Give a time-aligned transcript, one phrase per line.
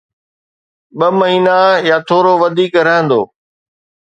[0.97, 3.21] ٻه مهينا يا ٿورو وڌيڪ رهندو.